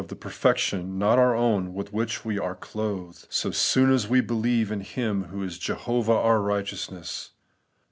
[0.07, 4.71] the perfection (not our own) with which we are clothed, so soon as we believe
[4.71, 7.29] in Him who is' Jehovah our righteousness.'